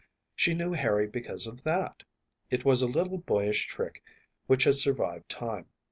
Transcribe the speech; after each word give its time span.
She 0.35 0.55
knew 0.55 0.73
Harry 0.73 1.05
because 1.05 1.45
of 1.45 1.61
that. 1.61 2.01
It 2.49 2.65
was 2.65 2.81
a 2.81 2.87
little 2.87 3.19
boyish 3.19 3.67
trick 3.67 4.01
which 4.47 4.63
had 4.63 4.73
survived 4.73 5.29
time. 5.29 5.67